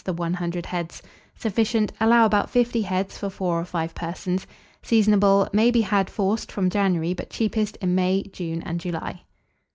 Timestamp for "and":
8.63-8.79